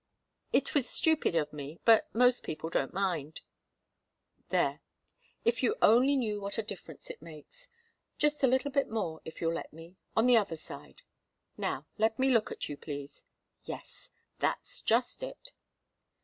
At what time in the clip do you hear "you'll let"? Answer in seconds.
9.41-9.71